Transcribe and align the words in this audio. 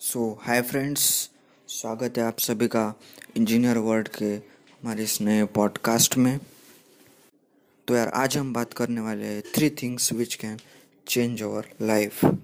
सो 0.00 0.38
hi 0.42 0.60
friends 0.62 1.30
स्वागत 1.68 2.18
है 2.18 2.24
आप 2.24 2.38
सभी 2.38 2.68
का 2.68 2.94
इंजीनियर 3.36 3.78
वर्ल्ड 3.78 4.08
के 4.08 4.24
हमारे 4.24 5.04
इस 5.04 5.20
नए 5.20 5.44
पॉडकास्ट 5.54 6.16
में। 6.16 6.40
तो 7.88 7.94
यार, 7.94 8.08
आज 8.08 8.36
हम 8.36 8.52
बात 8.52 8.72
करने 8.72 9.00
वाले 9.00 9.26
हैं 9.26 9.42
three 9.54 9.70
things 9.82 10.12
which 10.12 10.34
can 10.34 10.58
change 11.06 11.42
our 11.42 11.66
life 11.82 12.24
तो 12.24 12.38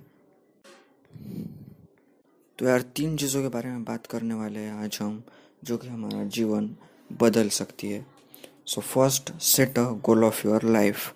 यार, 2.67 2.83
तीन 2.83 3.17
चीज़ों 3.17 3.43
के 3.43 3.49
बारे 3.49 3.69
में 3.69 3.85
बात 3.85 4.07
करने 4.07 4.35
वाले 4.35 4.59
हैं 4.59 4.75
आज 4.75 4.99
हम, 5.03 5.23
जो 5.65 5.79
कि 5.79 5.89
हमारा 5.89 6.25
जीवन 6.29 6.77
बदल 7.11 7.49
सकती 7.53 7.91
है। 7.91 8.07
So 8.67 8.81
first 8.83 9.33
set 9.45 9.79
a 9.79 9.85
goal 10.05 10.25
of 10.25 10.47
your 10.47 10.65
life 10.71 11.15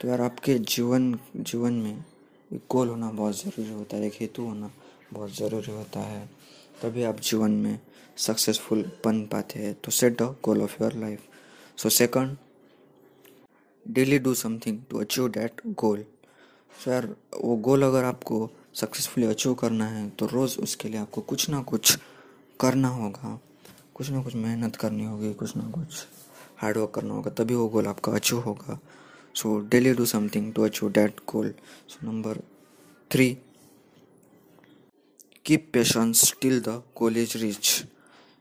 तो 0.00 0.08
यार, 0.08 0.20
आपके 0.20 0.58
जीवन 0.58 1.18
जीवन 1.36 1.74
में 1.74 2.04
एक 2.50 2.60
गोल 2.70 2.88
होना 2.88 3.10
बहुत 3.12 3.36
ज़रूरी 3.36 3.70
होता 3.70 3.96
है, 3.96 4.06
एक 4.06 4.12
हेतु 4.20 4.42
होना। 4.42 4.70
बहुत 5.10 5.30
ज़रूरी 5.30 5.72
होता 5.72 6.00
है। 6.00 6.28
तभी 6.82 7.02
आप 7.02 7.20
जीवन 7.20 7.50
में 7.52 7.78
सक्सेसफुल 8.16 8.82
बन 9.04 9.24
पाते 9.26 9.60
हैं। 9.60 9.74
तो 9.74 9.90
set 9.90 10.20
the 10.22 10.34
goal 10.44 10.62
of 10.62 10.82
your 10.82 10.94
life 10.94 11.22
so 11.78 11.88
second 11.90 12.36
daily 13.86 14.18
do 14.18 14.34
something 14.34 14.78
to 14.90 14.98
achieve 14.98 15.28
that 15.28 15.60
goal 15.74 16.04
so 16.74 16.90
यार, 16.90 17.06
वो 17.34 17.56
गोल 17.58 17.82
अगर 17.82 18.04
आपको 18.04 18.48
सक्सेसफुली 18.74 19.26
अचीव 19.26 19.54
करना 19.54 19.86
है 19.86 20.08
तो 20.10 20.26
रोज़ 20.26 20.58
उसके 20.58 20.88
लिए 20.88 21.00
आपको 21.00 21.20
कुछ 21.22 21.48
ना 21.50 21.62
कुछ 21.62 21.98
करना 22.60 22.88
होगा। 22.88 23.38
कुछ 23.94 24.10
ना 24.10 24.22
कुछ 24.22 24.34
मेहनत 24.34 24.76
करनी 24.76 25.04
होगी, 25.04 25.32
कुछ 25.34 25.56
ना 25.56 25.70
कुछ 25.70 26.06
हार्डवर्क 26.58 26.90
करना 26.94 27.14
होगा, 27.14 27.30
तभी 27.30 27.54
वो 27.54 27.68
गोल 27.68 27.86
आपका 27.86 28.12
अचीव 28.12 28.40
होगा। 28.40 28.78
So 29.34 29.58
daily 29.68 29.92
do 29.94 30.04
something 30.06 30.52
to 30.54 30.62
achieve 30.62 30.90
that 30.90 31.20
goal 31.28 31.52
so 31.88 32.06
number 32.06 32.40
three 33.10 33.36
keep 35.46 35.68
patience 35.72 36.32
till 36.40 36.60
the 36.60 36.68
goal 36.98 37.16
is 37.16 37.36
reach 37.38 37.66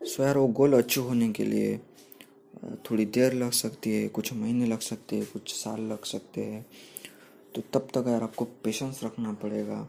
so 0.02 0.24
यार 0.24 0.38
वो 0.38 0.48
गोल 0.48 0.74
अचीव 0.74 1.04
होने 1.04 1.32
के 1.34 1.44
लिए 1.46 1.78
थोड़ी 2.86 3.06
देर 3.06 3.34
लग 3.34 3.52
सकती 3.52 3.92
है, 3.94 4.08
कुछ 4.08 4.32
महीने 4.34 4.66
लग 4.66 4.80
सकते 4.80 5.16
हैं, 5.16 5.26
कुछ 5.26 5.54
साल 5.54 5.82
लग 5.82 6.04
सकते 6.04 6.42
हैं। 6.42 6.66
तो 7.56 7.62
तब 7.74 7.88
तक 7.94 8.08
यार 8.08 8.24
आपको 8.24 8.46
पेशेंस 8.64 9.00
रखना 9.04 9.34
पड़ेगा, 9.34 9.82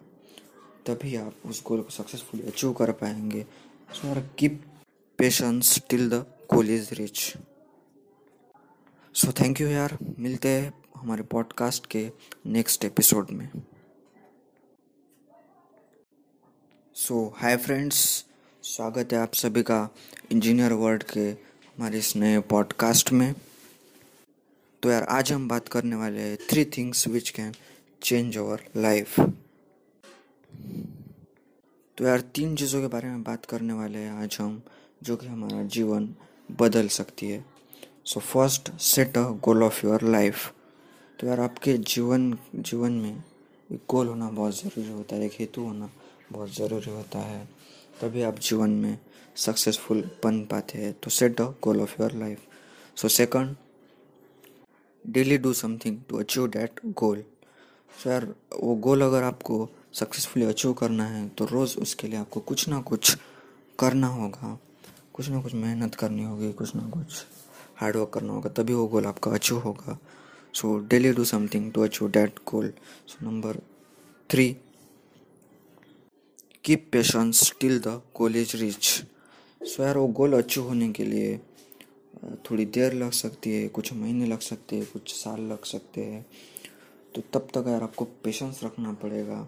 तभी 0.86 1.14
आप 1.16 1.46
उस 1.46 1.62
गोल 1.66 1.80
को 1.80 1.90
सक्सेसफुली 1.90 2.42
अचीव 2.42 2.72
कर 2.72 2.92
पाएँगे। 2.92 3.44
सो 3.90 4.08
यार 4.08 4.20
keep 4.38 4.60
patience 5.18 5.80
till 5.90 6.08
the 6.10 6.24
goal 6.54 6.70
is 6.70 6.92
reach 6.94 7.32
so 9.14 9.32
thank 9.40 9.60
you 9.60 9.68
यार। 9.68 9.96
मिलते 10.18 10.48
हैं 10.48 10.72
हमारे 10.96 11.22
पॉडकास्ट 11.22 11.86
के 11.86 12.10
नेक्स्ट 12.46 12.84
एपिसोड 12.84 13.30
में। 13.30 13.48
सो 16.96 17.32
हाय 17.36 17.56
फ्रेंड्स 17.56 17.96
स्वागत 18.64 19.12
है 19.12 19.18
आप 19.18 19.34
सभी 19.34 19.62
का 19.62 19.88
इंजीनियर 20.32 20.72
वर्ल्ड 20.72 21.02
के 21.02 21.20
हमारे 21.20 21.98
इस 21.98 22.14
नए 22.16 22.38
पॉडकास्ट 22.50 23.12
में। 23.12 23.34
तो 24.82 24.90
यार, 24.90 25.02
आज 25.02 25.32
हम 25.32 25.48
बात 25.48 25.68
करने 25.68 25.96
वाले 25.96 26.20
हैं 26.20 26.36
three 26.50 26.64
things 26.76 27.06
which 27.08 27.30
can 27.30 27.52
change 28.02 28.38
our 28.38 28.60
life 28.76 29.20
तो 29.20 29.26
यार, 32.04 32.20
तीन 32.20 32.56
चीज़ों 32.56 32.80
के 32.80 32.86
बारे 32.86 33.08
में 33.08 33.22
बात 33.22 33.44
करने 33.44 33.72
वाले 33.72 33.98
हैं 33.98 34.12
आज 34.12 34.36
हम, 34.40 34.62
जो 35.02 35.16
कि 35.16 35.26
हमारा 35.26 35.62
जीवन 35.68 36.14
बदल 36.60 36.88
सकती 36.88 37.30
है। 37.30 37.44
So 38.04 38.20
first 38.22 38.70
set 38.84 39.18
a 39.18 39.28
goal 39.44 39.62
of 39.62 39.86
your 39.86 40.02
life 40.08 40.52
तो 41.18 41.26
यार, 41.26 41.40
आपके 41.40 41.78
जीवन 41.78 42.38
जीवन 42.56 42.92
में 42.92 43.22
एक 43.72 43.80
गोल 43.88 44.08
होना 44.08 44.30
बहुत 44.30 44.62
ज़रूरी 44.62 44.90
होता 44.90 45.16
है, 45.16 45.26
एक 45.26 45.32
हेतु 45.38 45.60
होना। 45.60 45.90
बहुत 46.32 46.54
ज़रूरी 46.54 46.90
होता 46.90 47.18
है। 47.18 47.44
तभी 48.00 48.22
आप 48.22 48.38
जीवन 48.38 48.70
में 48.72 48.98
सक्सेसफुल 49.36 50.02
बन 50.24 50.44
पाते 50.44 50.78
हैं। 50.78 50.92
तो 50.94 51.10
set 51.10 51.40
the 51.40 51.54
goal 51.62 51.80
of 51.80 51.94
your 52.00 52.12
life 52.14 52.46
so 52.96 53.08
second 53.10 53.54
daily 55.04 55.38
do 55.38 55.52
something 55.52 55.98
to 56.08 56.18
achieve 56.18 56.46
that 56.48 56.80
goal 56.86 57.22
so 58.02 58.10
यार, 58.10 58.24
वो 58.54 58.74
गोल 58.76 59.02
अगर 59.02 59.22
आपको 59.22 59.68
सक्सेसफुली 59.94 60.46
अचीव 60.46 60.72
करना 60.72 61.04
है 61.06 61.28
तो 61.28 61.44
रोज़ 61.44 61.76
उसके 61.78 62.08
लिए 62.08 62.18
आपको 62.18 62.40
कुछ 62.40 62.68
ना 62.68 62.80
कुछ 62.82 63.16
करना 63.78 64.06
होगा। 64.08 64.58
कुछ 65.14 65.28
ना 65.28 65.40
कुछ 65.42 65.54
मेहनत 65.54 65.94
करनी 65.94 66.24
होगी, 66.24 66.52
कुछ 66.52 66.74
ना 66.76 66.88
कुछ 66.90 67.24
हार्डवर्क 67.76 68.10
करना 68.14 68.32
होगा, 68.32 68.50
तभी 68.50 68.74
वो 68.74 68.86
गोल 68.86 69.06
आपका 69.06 69.30
अचीव 69.30 69.58
होगा। 69.58 69.98
So 70.54 70.76
daily 70.88 71.12
do 71.12 71.24
something 71.24 71.72
to 71.72 71.82
achieve 71.82 72.08
that 72.08 72.38
goal 72.48 72.72
so 73.08 73.24
number 73.26 73.60
three 74.30 74.56
keep 76.66 76.88
patience 76.92 77.52
till 77.60 77.78
the 77.80 77.88
goal 78.16 78.36
is 78.36 78.56
reach 78.56 78.84
so 79.60 79.82
यार 79.82 79.98
वो 79.98 80.06
गोल 80.06 80.32
अचीव 80.32 80.64
होने 80.64 80.88
के 80.92 81.04
लिए 81.04 81.36
थोड़ी 82.44 82.64
देर 82.66 82.92
लग 82.92 83.10
सकती 83.10 83.52
है, 83.52 83.68
कुछ 83.68 83.92
महीने 83.92 84.26
लग 84.26 84.40
सकते 84.40 84.76
हैं, 84.76 84.86
कुछ 84.86 85.12
साल 85.14 85.40
लग 85.42 85.64
सकते 85.64 86.04
हैं। 86.04 86.24
तो 87.14 87.22
तब 87.34 87.48
तक 87.54 87.68
यार 87.68 87.82
आपको 87.82 88.04
पेशेंस 88.04 88.60
रखना 88.64 88.92
पड़ेगा, 88.92 89.42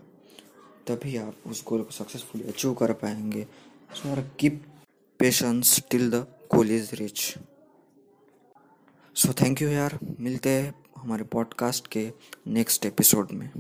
तभी 0.87 1.17
आप 1.17 1.37
उस 1.47 1.65
गोल 1.65 1.83
को 1.83 1.91
सक्सेसफुली 1.91 2.45
अचीव 2.45 2.75
कर 2.75 2.93
पाएँगे। 2.93 3.47
सो 3.95 4.09
यार 4.09 4.21
keep 4.41 4.63
patience 5.21 5.81
till 5.91 6.11
the 6.11 6.27
goal 6.55 6.71
is 6.71 6.95
reach 6.95 7.35
so 9.17 9.33
thank 9.33 9.63
you 9.63 9.69
यार। 9.69 9.99
मिलते 10.21 10.51
हैं 10.51 10.75
हमारे 10.97 11.25
पॉडकास्ट 11.25 11.87
के 11.87 12.11
नेक्स्ट 12.47 12.87
एपिसोड 12.87 13.33
में। 13.33 13.51